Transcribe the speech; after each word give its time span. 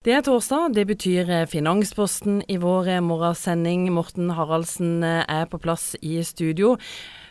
Det 0.00 0.14
er 0.16 0.22
torsdag, 0.24 0.70
det 0.72 0.86
betyr 0.88 1.28
eh, 1.28 1.42
Finansposten 1.44 2.38
i 2.48 2.54
vår 2.56 2.86
morgensending. 3.04 3.82
Morten 3.92 4.30
Haraldsen 4.32 5.02
eh, 5.04 5.26
er 5.28 5.44
på 5.44 5.58
plass 5.60 5.90
i 6.00 6.22
studio. 6.24 6.78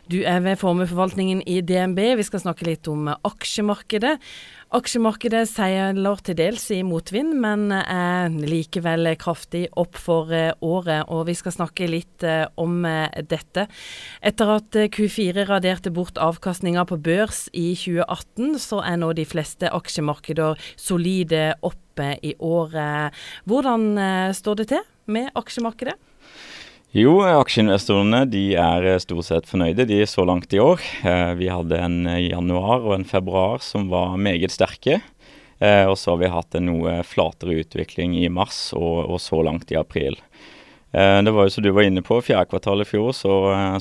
Du 0.10 0.24
er 0.26 0.40
ved 0.42 0.58
formueforvaltningen 0.58 1.44
i 1.46 1.60
DNB. 1.62 2.00
Vi 2.18 2.24
skal 2.26 2.42
snakke 2.42 2.66
litt 2.66 2.88
om 2.90 3.12
aksjemarkedet. 3.14 4.16
Aksjemarkedet 4.74 5.44
seiler 5.46 6.24
til 6.26 6.38
dels 6.40 6.64
i 6.74 6.80
motvind, 6.86 7.36
men 7.38 7.68
er 7.70 8.34
likevel 8.34 9.12
kraftig 9.22 9.68
opp 9.78 10.00
for 10.02 10.34
året. 10.66 11.06
Og 11.14 11.28
vi 11.30 11.38
skal 11.38 11.54
snakke 11.54 11.92
litt 11.94 12.26
om 12.58 12.82
dette. 13.30 13.68
Etter 14.26 14.56
at 14.56 14.82
Q4 14.98 15.46
raderte 15.52 15.94
bort 15.94 16.18
avkastninga 16.18 16.88
på 16.90 16.98
børs 17.06 17.46
i 17.54 17.76
2018, 17.78 18.58
så 18.66 18.82
er 18.82 18.98
nå 18.98 19.14
de 19.14 19.30
fleste 19.30 19.70
aksjemarkeder 19.70 20.58
solide 20.74 21.52
oppe 21.62 22.16
i 22.26 22.34
året. 22.42 23.14
Hvordan 23.46 23.92
eh, 23.98 24.30
står 24.34 24.64
det 24.64 24.72
til 24.74 24.88
med 25.06 25.30
aksjemarkedet? 25.38 26.00
Jo, 26.90 27.20
aksjeinvestorene 27.22 28.24
de 28.26 28.56
er 28.58 28.86
eh, 28.90 28.96
stort 28.98 29.28
sett 29.28 29.46
fornøyde 29.46 29.86
de 29.86 30.00
er 30.02 30.08
så 30.10 30.24
langt 30.26 30.50
i 30.58 30.62
år. 30.64 30.82
Eh, 31.06 31.34
vi 31.38 31.46
hadde 31.54 31.78
en 31.78 32.00
januar 32.18 32.82
og 32.82 32.96
en 32.96 33.06
februar 33.06 33.62
som 33.62 33.92
var 33.92 34.16
meget 34.18 34.56
sterke. 34.56 34.98
Og 35.60 35.98
så 36.00 36.14
har 36.14 36.20
vi 36.22 36.28
hatt 36.32 36.56
en 36.56 36.70
noe 36.70 36.92
flatere 37.04 37.58
utvikling 37.60 38.14
i 38.16 38.30
mars 38.32 38.70
og, 38.72 39.10
og 39.12 39.18
så 39.20 39.42
langt 39.44 39.74
i 39.74 39.76
april. 39.76 40.16
Det 40.88 41.34
var 41.36 41.50
jo 41.50 41.52
som 41.52 41.66
du 41.66 41.68
var 41.76 41.84
inne 41.84 42.00
på, 42.00 42.16
fjerde 42.24 42.48
kvartal 42.48 42.80
i 42.80 42.86
fjor 42.88 43.10
så, 43.12 43.34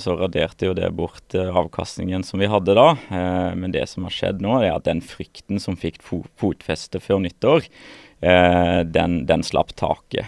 så, 0.02 0.16
raderte 0.18 0.66
jo 0.66 0.74
det 0.74 0.88
bort 0.98 1.36
avkastningen 1.38 2.26
som 2.26 2.42
vi 2.42 2.50
hadde 2.50 2.74
da. 2.74 2.88
Men 3.54 3.70
det 3.70 3.86
som 3.92 4.08
har 4.08 4.16
skjedd 4.16 4.42
nå, 4.42 4.56
er 4.58 4.74
at 4.74 4.88
den 4.90 4.98
frykten 5.06 5.62
som 5.62 5.78
fikk 5.78 6.02
fotfeste 6.02 6.98
før 6.98 7.22
nyttår, 7.28 7.70
eh, 8.20 8.80
den, 8.84 9.26
den, 9.26 9.42
slapp 9.42 9.74
taket. 9.76 10.26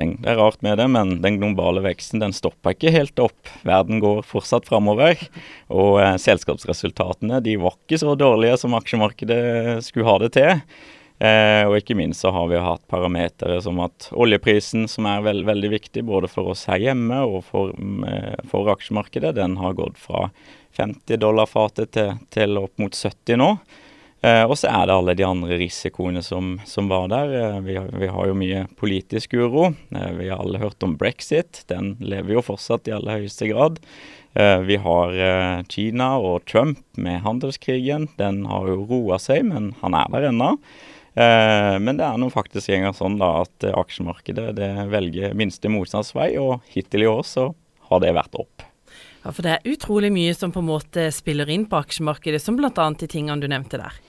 Den, 0.00 0.14
det 0.22 0.32
er 0.32 0.40
rart 0.40 0.62
med 0.64 0.78
det, 0.80 0.86
men 0.90 1.18
den 1.24 1.36
globale 1.40 1.82
veksten 1.84 2.22
den 2.22 2.32
stopper 2.36 2.72
ikke 2.74 2.94
helt 2.94 3.20
opp. 3.20 3.50
Verden 3.68 4.00
går 4.00 4.22
fortsatt 4.26 4.68
framover. 4.70 5.20
Og 5.68 6.00
eh, 6.00 6.16
selskapsresultatene 6.20 7.42
de 7.44 7.58
var 7.60 7.76
ikke 7.76 8.00
så 8.00 8.16
dårlige 8.18 8.56
som 8.62 8.76
aksjemarkedet 8.78 9.84
skulle 9.84 10.08
ha 10.08 10.16
det 10.24 10.32
til. 10.38 10.64
Eh, 11.20 11.66
og 11.68 11.76
ikke 11.76 11.98
minst 11.98 12.24
så 12.24 12.32
har 12.32 12.46
vi 12.48 12.62
hatt 12.64 12.86
parametere 12.88 13.58
som 13.60 13.82
at 13.84 14.08
oljeprisen, 14.16 14.86
som 14.88 15.04
er 15.10 15.20
veld, 15.26 15.44
veldig 15.44 15.70
viktig 15.74 16.04
både 16.08 16.30
for 16.32 16.54
oss 16.54 16.64
her 16.70 16.80
hjemme 16.80 17.18
og 17.28 17.42
for, 17.44 17.74
eh, 18.08 18.40
for 18.48 18.72
aksjemarkedet, 18.72 19.34
den 19.36 19.58
har 19.60 19.76
gått 19.76 20.00
fra 20.00 20.30
50 20.78 21.20
dollar 21.20 21.50
fatet 21.50 21.92
til, 21.92 22.14
til 22.32 22.56
opp 22.56 22.72
mot 22.80 22.96
70 22.96 23.36
nå. 23.36 23.50
Eh, 24.20 24.44
og 24.44 24.58
så 24.60 24.68
er 24.68 24.84
det 24.84 24.94
alle 24.94 25.14
de 25.16 25.24
andre 25.24 25.56
risikoene 25.62 26.20
som, 26.24 26.58
som 26.68 26.90
var 26.92 27.08
der. 27.08 27.32
Eh, 27.38 27.58
vi, 27.64 27.76
vi, 28.02 28.08
har 28.12 28.28
jo 28.28 28.36
mye 28.36 28.66
politisk 28.80 29.32
uro. 29.38 29.70
Eh, 29.96 30.10
vi 30.18 30.28
har 30.28 30.42
alle 30.42 30.60
hørt 30.60 30.84
om 30.84 30.98
brexit. 31.00 31.62
Den 31.72 31.94
lever 32.04 32.36
jo 32.36 32.44
fortsatt 32.44 32.90
i 32.90 32.94
aller 32.96 33.22
høyeste 33.22 33.48
grad. 33.48 33.80
Eh, 34.36 34.60
vi 34.68 34.76
har 34.76 35.16
eh, 35.16 35.62
Kina 35.72 36.12
og 36.20 36.44
Trump 36.44 36.82
med 37.00 37.22
handelskrigen. 37.24 38.10
Den 38.20 38.44
har 38.50 38.68
jo 38.68 38.84
roa 38.90 39.18
seg, 39.22 39.46
men 39.48 39.72
han 39.80 39.96
er 39.96 40.12
der 40.12 40.28
ennå. 40.30 40.52
Eh, 41.16 41.76
men 41.80 41.96
det 41.96 42.06
er 42.06 42.20
noen 42.20 42.34
faktisk 42.34 42.70
engang 42.76 42.94
sånn 42.96 43.18
da 43.20 43.38
at 43.46 43.70
aksjemarkedet 43.72 44.52
det 44.60 44.72
velger 44.92 45.32
minste 45.38 45.72
motstandsvei, 45.72 46.34
og 46.38 46.60
hittil 46.70 47.08
i 47.08 47.10
år 47.10 47.24
så 47.26 47.50
har 47.90 48.04
det 48.04 48.14
vært 48.20 48.36
opp. 48.38 48.69
Ja, 49.22 49.32
For 49.32 49.44
det 49.44 49.56
er 49.56 49.74
utrolig 49.74 50.12
mye 50.14 50.32
som 50.36 50.52
på 50.52 50.62
en 50.62 50.70
måte 50.70 51.10
spiller 51.12 51.50
inn 51.52 51.66
på 51.68 51.80
aksjemarkedet, 51.80 52.40
som 52.42 52.56
bl.a. 52.56 52.72
de 52.72 53.08
tingene 53.10 53.40
du 53.42 53.48
nevnte 53.50 53.80
der. 53.80 54.00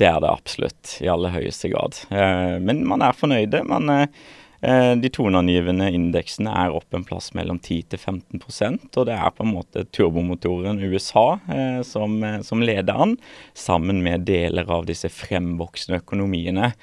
Det 0.00 0.08
er 0.08 0.20
det 0.24 0.30
absolutt, 0.32 0.96
i 1.04 1.08
aller 1.12 1.34
høyeste 1.34 1.72
grad. 1.72 1.98
Eh, 2.10 2.56
men 2.64 2.82
man 2.88 3.04
er 3.04 3.16
fornøyde. 3.16 3.62
Man, 3.68 3.90
eh, 3.92 4.92
de 4.98 5.10
toneangivende 5.12 5.88
indeksene 5.94 6.52
er 6.64 6.74
opp 6.76 6.96
en 6.96 7.04
plass 7.06 7.32
mellom 7.36 7.58
10 7.60 7.92
til 7.92 8.00
15% 8.00 8.96
og 8.96 9.08
det 9.08 9.16
er 9.16 9.32
på 9.34 9.42
en 9.42 9.52
måte 9.56 9.84
turbomotoren 9.90 10.80
USA 10.84 11.26
eh, 11.50 11.80
som, 11.86 12.20
som, 12.46 12.62
leder 12.62 13.00
an, 13.04 13.16
sammen 13.58 14.04
med 14.04 14.24
deler 14.28 14.70
av 14.70 14.86
disse 14.88 15.10
fremvoksende 15.12 16.02
økonomiene 16.04 16.74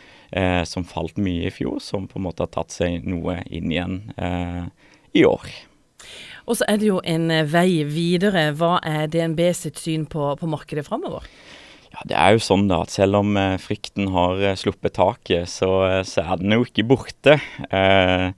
som 0.70 0.84
falt 0.86 1.16
mye 1.18 1.48
i 1.48 1.50
fjor, 1.50 1.80
som 1.82 2.04
på 2.06 2.20
en 2.20 2.28
måte 2.28 2.46
har 2.46 2.52
tatt 2.54 2.70
seg 2.70 3.08
noe 3.10 3.40
inn 3.50 3.72
igjen 3.74 3.96
i 5.18 5.24
år. 5.26 5.48
Og 6.50 6.58
så 6.58 6.66
er 6.66 6.82
det 6.82 6.90
jo 6.90 6.98
en 7.06 7.30
vei 7.46 7.84
videre. 7.86 8.50
Hva 8.58 8.80
er 8.82 9.10
DNB 9.12 9.44
sitt 9.54 9.78
syn 9.78 10.08
på, 10.10 10.32
på 10.40 10.50
markedet 10.50 10.88
framover? 10.88 11.28
Ja, 11.94 12.06
Det 12.06 12.18
er 12.18 12.34
jo 12.36 12.42
sånn 12.42 12.68
da 12.70 12.84
at 12.86 12.94
selv 12.94 13.20
om 13.22 13.38
eh, 13.38 13.58
frykten 13.62 14.10
har 14.14 14.42
eh, 14.42 14.58
sluppet 14.58 14.96
taket, 14.98 15.50
så, 15.50 15.70
eh, 15.88 16.02
så, 16.06 16.24
er 16.26 16.42
den 16.42 16.54
jo 16.58 16.66
ikke 16.66 16.86
borte. 16.90 17.38
Eh, 17.70 18.30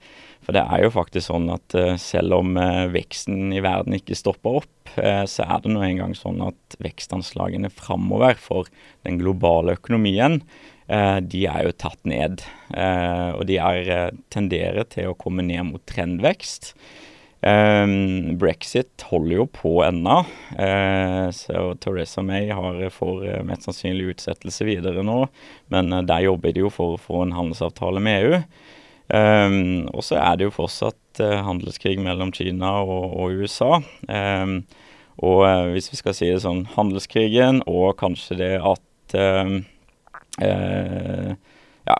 for 0.42 0.56
det 0.56 0.62
er 0.64 0.82
jo 0.82 0.92
faktisk 0.94 1.28
sånn 1.28 1.50
at 1.54 1.76
eh, 1.78 1.94
selv 2.00 2.40
om 2.40 2.56
eh, 2.58 2.86
veksten 2.92 3.52
i 3.54 3.62
verden 3.64 3.96
ikke 3.96 4.18
stopper 4.18 4.62
opp, 4.62 4.70
så 4.92 5.46
er 5.46 5.62
det 5.64 5.70
nå 5.72 5.80
engang 5.86 6.10
sånn 6.12 6.42
at 6.44 6.74
vekstanslagene 6.84 7.70
framover 7.72 8.36
for 8.36 8.66
den 9.06 9.16
globale 9.16 9.78
økonomien, 9.78 10.42
de 10.84 11.40
er 11.48 11.62
jo 11.64 11.70
tatt 11.80 12.02
ned. 12.04 12.42
og 12.76 13.46
de 13.48 13.56
er, 13.56 14.12
tenderer 14.28 14.84
til 14.92 15.08
å 15.08 15.16
komme 15.16 15.46
ned 15.46 15.64
mot 15.70 15.86
trendvekst. 15.88 16.74
Um, 17.42 18.38
Brexit 18.38 19.02
holder 19.10 19.34
jo 19.34 19.46
på 19.50 19.70
ennå, 19.82 20.20
uh, 20.54 21.30
så 21.34 21.72
Teresa 21.82 22.22
May 22.22 22.52
har 22.54 22.76
får 22.94 23.24
uh, 23.26 23.40
mest 23.42 23.66
sannsynlig 23.66 24.12
utsettelse 24.12 24.66
videre 24.68 25.02
nå. 25.02 25.24
Men 25.74 25.90
uh, 25.90 26.04
der 26.06 26.22
jobber 26.28 26.54
de 26.54 26.62
jo 26.62 26.70
for 26.70 26.94
å 26.94 27.00
få 27.02 27.24
en 27.24 27.34
handelsavtale 27.34 28.02
med 28.04 28.22
EU. 28.22 28.38
Um, 29.12 29.88
og 29.90 30.06
så 30.06 30.20
er 30.22 30.38
det 30.38 30.46
jo 30.46 30.54
fortsatt 30.54 30.98
handelskrig 31.18 31.98
mellom 32.00 32.30
Kina 32.32 32.78
og, 32.86 33.10
og 33.18 33.42
USA. 33.42 33.82
Um, 34.06 34.62
og 35.22 35.42
hvis 35.74 35.90
vi 35.92 35.98
skal 35.98 36.14
si 36.16 36.30
det 36.30 36.40
sånn, 36.46 36.62
handelskrigen 36.72 37.60
og 37.68 37.98
kanskje 38.00 38.38
det 38.38 38.54
at 38.64 39.18
ja, 41.84 41.96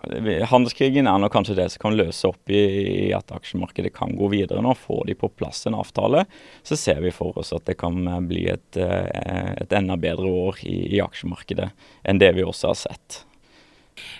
Handelskrigen 0.47 1.07
er 1.07 1.19
nok 1.19 1.33
kanskje 1.35 1.57
det 1.57 1.67
som 1.73 1.83
kan 1.83 1.97
løse 1.97 2.29
opp 2.29 2.51
i, 2.51 3.11
at 3.15 3.33
aksjemarkedet 3.35 3.91
kan 3.95 4.15
gå 4.15 4.29
videre 4.31 4.63
nå. 4.63 4.75
Får 4.79 5.03
de 5.09 5.17
på 5.19 5.31
plass 5.35 5.65
en 5.67 5.77
avtale, 5.79 6.23
så 6.63 6.77
ser 6.79 7.01
vi 7.03 7.11
for 7.15 7.35
oss 7.39 7.51
at 7.55 7.67
det 7.67 7.75
kan 7.81 7.99
eh, 8.07 8.21
bli 8.23 8.47
et, 8.53 8.79
eh, 8.79 9.51
et 9.59 9.75
enda 9.75 9.99
bedre 9.99 10.31
år 10.47 10.63
i, 10.63 10.77
i 10.95 11.03
aksjemarkedet 11.03 11.69
enn 12.07 12.23
det 12.23 12.31
vi 12.37 12.47
også 12.47 12.71
har 12.71 12.79
sett. 12.85 13.23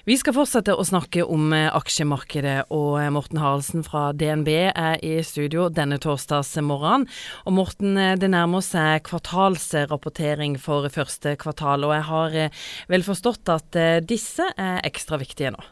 Vi 0.07 0.17
skal 0.19 0.35
fortsette 0.35 0.75
å 0.75 0.85
snakke 0.87 1.25
om 1.25 1.53
eh, 1.55 1.69
aksjemarkedet, 1.73 2.71
og 2.73 2.97
eh, 3.01 3.11
Morten 3.13 3.41
Haraldsen 3.41 3.85
fra 3.87 4.11
DNB 4.13 4.49
er 4.71 5.03
i 5.03 5.15
studio 5.25 5.69
denne 5.73 5.99
torsdagsmorgenen. 6.03 7.07
Og 7.47 7.57
Morten, 7.57 7.97
eh, 7.97 8.15
det 8.19 8.31
nærmer 8.33 8.65
seg 8.65 9.05
kvartalsrapportering 9.09 10.57
for 10.61 10.89
første 10.93 11.37
kvartal, 11.41 11.87
og 11.87 11.95
jeg 11.97 12.09
har 12.09 12.41
vel 12.91 13.05
forstått 13.05 13.49
at 13.53 13.79
disse 14.07 14.45
er 14.57 14.83
ekstra 14.87 15.19
viktige 15.21 15.53
nå? 15.55 15.63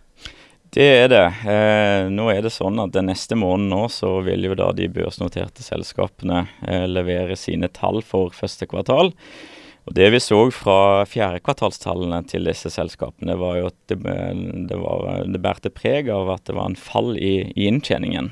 Det 0.72 0.86
er 0.88 1.10
det. 1.12 1.26
Eh, 1.52 2.06
nå 2.08 2.30
er 2.32 2.46
det 2.46 2.54
sånn 2.56 2.80
at 2.80 2.94
den 2.96 3.10
neste 3.12 3.36
måneden 3.36 3.74
nå 3.74 3.82
så 3.92 4.14
vil 4.24 4.48
jo 4.48 4.56
da 4.56 4.70
de 4.72 4.88
børsnoterte 4.88 5.66
selskapene 5.66 6.46
eh, 6.64 6.86
levere 6.88 7.36
sine 7.36 7.68
tall 7.76 8.00
for 8.08 8.32
første 8.32 8.70
kvartal. 8.72 9.12
Og 9.90 9.96
Det 9.98 10.10
vi 10.14 10.20
så 10.22 10.40
fra 10.54 11.04
fjerdekvartalstallene 11.10 12.22
til 12.30 12.46
disse 12.46 12.70
selskapene, 12.70 13.38
var 13.40 13.58
jo 13.58 13.70
at 13.72 13.80
det, 13.90 13.98
det, 14.70 14.78
var, 14.78 15.24
det 15.26 15.42
bærte 15.42 15.74
preg 15.74 16.12
av 16.14 16.30
at 16.36 16.46
det 16.46 16.58
var 16.58 16.70
en 16.70 16.78
fall 16.78 17.16
i, 17.18 17.52
i 17.56 17.66
inntjeningen. 17.72 18.30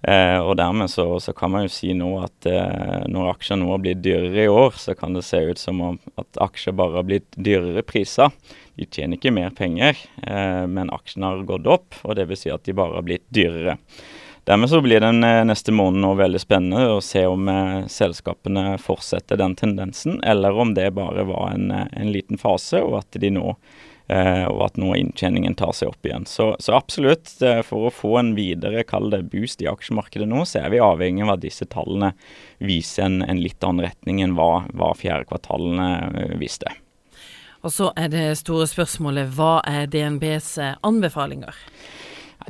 Eh, 0.00 0.38
og 0.40 0.54
dermed 0.56 0.88
så, 0.88 1.04
så, 1.20 1.34
kan 1.36 1.52
man 1.52 1.66
jo 1.66 1.72
si 1.74 1.92
nå 1.92 2.08
at 2.22 2.46
eh, 2.48 3.02
når 3.12 3.34
aksjer 3.34 3.58
nå 3.60 3.68
har 3.68 3.82
blitt 3.84 4.00
dyrere 4.00 4.46
i 4.46 4.48
år, 4.48 4.78
så 4.80 4.96
kan 4.96 5.12
det 5.12 5.26
se 5.28 5.42
ut 5.44 5.60
som 5.60 5.82
om 5.84 5.98
at 6.20 6.40
aksjer 6.40 6.76
bare 6.78 7.02
har 7.02 7.08
blitt 7.08 7.28
dyrere 7.36 7.84
priser. 7.84 8.32
De 8.80 8.88
tjener 8.88 9.18
ikke 9.18 9.34
mer 9.36 9.52
penger, 9.56 10.00
eh, 10.24 10.64
men 10.72 10.92
aksjene 10.94 11.34
har 11.34 11.44
gått 11.50 11.68
opp, 11.68 12.00
og 12.00 12.16
det 12.16 12.30
vil 12.30 12.40
si 12.40 12.52
at 12.52 12.64
de 12.64 12.76
bare 12.76 12.96
har 12.96 13.04
blitt 13.04 13.28
dyrere. 13.28 13.76
Dermed 14.50 14.70
så 14.70 14.80
blir 14.80 15.00
den 15.00 15.24
eh, 15.24 15.44
neste 15.44 15.72
måneden 15.72 16.16
veldig 16.18 16.40
spennende 16.42 16.96
å 16.96 17.00
se 17.00 17.20
om 17.30 17.46
eh, 17.48 17.84
selskapene 17.86 18.80
fortsetter 18.82 19.38
den 19.38 19.54
tendensen, 19.54 20.16
eller 20.26 20.58
om 20.58 20.72
det 20.74 20.88
bare 20.96 21.22
var 21.28 21.52
en, 21.52 21.68
eh, 21.70 21.84
en 21.92 22.10
liten 22.10 22.38
fase, 22.38 22.80
og 22.82 22.96
at 23.04 23.20
de 23.22 23.30
nå 23.30 23.54
og 24.10 24.62
at 24.64 24.78
nå 24.80 24.88
inntjeningen 24.98 25.54
tar 25.54 25.70
seg 25.70 25.92
opp 25.92 26.06
igjen. 26.08 26.24
Så, 26.26 26.48
så 26.58 26.72
absolutt, 26.74 27.28
for 27.62 27.86
å 27.86 27.92
få 27.94 28.16
en 28.18 28.32
videre, 28.34 28.82
kall 28.82 29.06
det 29.12 29.20
boost 29.30 29.62
i 29.62 29.68
aksjemarkedet 29.70 30.26
nå, 30.26 30.40
så 30.50 30.64
er 30.64 30.72
vi 30.72 30.80
avhengig 30.82 31.22
av 31.22 31.36
at 31.36 31.44
disse 31.44 31.68
tallene 31.70 32.08
viser 32.58 33.06
en, 33.06 33.20
en 33.22 33.38
litt 33.38 33.62
annen 33.62 33.86
retning 33.86 34.18
enn 34.24 34.34
hva, 34.34 34.64
hva 34.74 34.90
fjerde 34.98 35.30
kvartalene 35.30 36.26
viste. 36.42 36.74
Og 37.62 37.70
så 37.70 37.92
er 37.94 38.10
det 38.10 38.26
store 38.42 38.66
spørsmålet, 38.66 39.30
hva 39.38 39.60
er 39.62 39.86
DNBs 39.94 40.56
anbefalinger? 40.82 41.54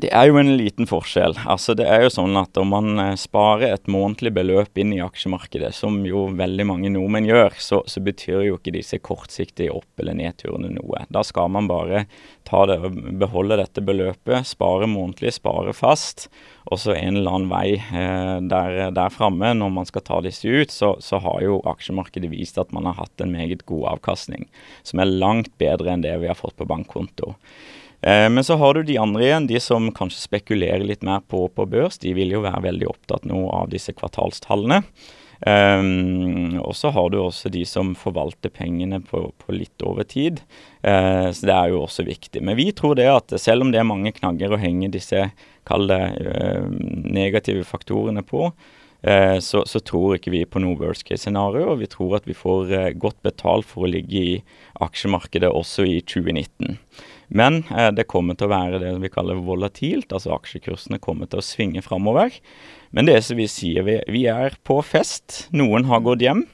Det 0.01 0.09
er 0.17 0.31
jo 0.31 0.39
en 0.41 0.55
liten 0.57 0.87
forskjell. 0.89 1.35
Altså 1.51 1.75
Det 1.77 1.85
er 1.85 2.07
jo 2.07 2.13
sånn 2.15 2.37
at 2.41 2.57
om 2.61 2.71
man 2.73 3.01
eh, 3.03 3.17
sparer 3.21 3.75
et 3.75 3.89
månedlig 3.91 4.33
beløp 4.39 4.79
inn 4.81 4.95
i 4.97 5.01
aksjemarkedet, 5.05 5.75
som 5.77 5.99
jo 6.09 6.23
veldig 6.39 6.65
mange 6.71 6.93
nordmenn 6.95 7.29
gjør, 7.29 7.57
så, 7.61 7.83
så 7.91 8.01
betyr 8.05 8.47
jo 8.47 8.57
ikke 8.57 8.73
disse 8.79 9.01
kortsiktige 9.05 9.75
opp- 9.75 10.01
eller 10.01 10.17
nedturene 10.17 10.71
noe. 10.73 11.03
Da 11.13 11.25
skal 11.27 11.51
man 11.53 11.69
bare 11.69 12.07
det 12.51 12.79
beholde 13.21 13.61
dette 13.61 13.83
beløpet, 13.85 14.49
spare 14.49 14.89
månedlig, 14.91 15.35
spare 15.37 15.75
fast. 15.77 16.29
Og 16.71 16.81
så 16.83 16.97
en 16.97 17.21
eller 17.21 17.37
annen 17.37 17.53
vei 17.53 17.77
eh, 17.77 18.39
der, 18.51 18.79
der 18.97 19.13
framme, 19.13 19.53
når 19.59 19.75
man 19.75 19.91
skal 19.91 20.05
ta 20.07 20.23
disse 20.25 20.49
ut, 20.49 20.73
så, 20.73 20.95
så 21.05 21.21
har 21.23 21.43
jo 21.45 21.61
aksjemarkedet 21.69 22.31
vist 22.33 22.59
at 22.63 22.73
man 22.73 22.89
har 22.89 22.97
hatt 23.03 23.21
en 23.21 23.35
meget 23.35 23.67
god 23.69 23.91
avkastning, 23.99 24.49
som 24.87 25.03
er 25.03 25.13
langt 25.13 25.53
bedre 25.61 25.93
enn 25.93 26.07
det 26.07 26.17
vi 26.23 26.31
har 26.31 26.39
fått 26.39 26.57
på 26.57 26.69
bankkonto. 26.71 27.35
Eh, 28.01 28.27
men 28.33 28.45
så 28.45 28.57
har 28.61 28.75
du 28.75 28.83
de 28.83 28.99
andre 28.99 29.27
igjen, 29.27 29.49
de 29.51 29.61
som 29.61 29.91
kanskje 29.93 30.25
spekulerer 30.25 30.85
litt 30.87 31.05
mer 31.07 31.25
på, 31.29 31.47
på 31.53 31.67
børs. 31.69 32.01
De 32.01 32.15
vil 32.17 32.33
jo 32.37 32.45
være 32.47 32.65
veldig 32.71 32.89
opptatt 32.91 33.27
nå 33.29 33.47
av 33.53 33.73
disse 33.73 33.95
kvartalstallene. 33.97 34.83
Um, 35.41 36.59
og 36.61 36.75
så 36.77 36.91
har 36.93 37.07
du 37.09 37.17
også 37.23 37.49
de 37.49 37.63
som 37.65 37.95
forvalter 37.97 38.53
pengene 38.53 38.99
på, 39.01 39.23
på 39.41 39.55
litt 39.57 39.85
over 39.87 40.05
tid. 40.05 40.43
Uh, 40.85 41.33
så 41.33 41.49
det 41.49 41.55
er 41.55 41.73
jo 41.73 41.85
også 41.87 42.05
viktig. 42.05 42.43
Men 42.45 42.59
vi 42.61 42.69
tror 42.77 42.99
det 42.99 43.09
at 43.09 43.33
selv 43.41 43.65
om 43.65 43.73
det 43.73 43.81
er 43.81 43.89
mange 43.89 44.13
knagger 44.17 44.53
å 44.53 44.61
henge 44.61 44.93
disse 44.93 45.31
kalde, 45.69 45.97
uh, 46.21 46.69
negative 47.09 47.65
faktorene 47.69 48.25
på, 48.27 48.51
så, 49.01 49.63
så, 49.65 49.81
tror 49.81 50.19
ikke 50.19 50.33
vi 50.35 50.43
på 50.45 50.61
noe 50.61 50.77
worst 50.77 51.07
case-scenario. 51.09 51.71
Og 51.73 51.79
vi 51.81 51.89
tror 51.89 52.19
at 52.19 52.27
vi 52.29 52.37
får 52.37 52.69
godt 53.01 53.17
betalt 53.25 53.65
for 53.69 53.87
å 53.87 53.91
ligge 53.91 54.21
i 54.21 54.35
aksjemarkedet 54.85 55.49
også 55.49 55.87
i 55.89 56.01
2019. 56.05 56.77
Men 57.31 57.63
eh, 57.71 57.91
det 57.95 58.09
kommer 58.11 58.37
til 58.37 58.49
å 58.49 58.55
være 58.55 58.81
det 58.83 58.97
vi 59.05 59.13
kaller 59.13 59.39
volatilt, 59.47 60.11
altså 60.13 60.35
aksjekursene 60.35 60.99
kommer 61.03 61.31
til 61.31 61.41
å 61.41 61.47
svinge 61.47 61.83
framover. 61.87 62.35
Men 62.91 63.07
det 63.07 63.21
som 63.27 63.39
vi 63.39 63.47
sier, 63.51 63.87
vi, 63.87 64.01
vi 64.11 64.27
er 64.31 64.59
på 64.67 64.81
fest. 64.83 65.45
Noen 65.55 65.87
har 65.91 66.03
gått 66.07 66.25
hjem. 66.27 66.45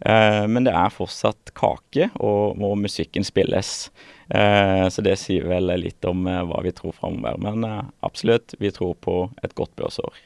Eh, 0.00 0.44
men 0.48 0.64
det 0.66 0.72
er 0.72 0.94
fortsatt 0.94 1.52
kake, 1.58 2.08
og, 2.16 2.56
og 2.56 2.80
musikken 2.80 3.28
spilles. 3.28 3.90
Eh, 4.32 4.88
så 4.88 5.04
det 5.04 5.18
sier 5.20 5.46
vel 5.52 5.68
litt 5.82 6.08
om 6.08 6.24
eh, 6.26 6.42
hva 6.48 6.64
vi 6.64 6.72
tror 6.76 6.96
framover. 6.96 7.36
Men 7.44 7.68
eh, 7.68 7.82
absolutt, 8.08 8.56
vi 8.58 8.72
tror 8.72 8.96
på 9.04 9.26
et 9.44 9.56
godt 9.58 9.76
børsår. 9.76 10.16